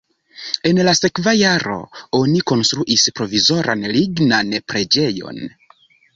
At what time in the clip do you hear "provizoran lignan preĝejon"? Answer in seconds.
3.21-5.41